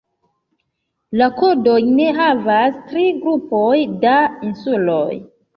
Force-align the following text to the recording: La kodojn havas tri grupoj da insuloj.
La 1.21 1.27
kodojn 1.41 2.01
havas 2.21 2.81
tri 2.89 3.05
grupoj 3.21 3.71
da 4.07 4.15
insuloj. 4.51 5.09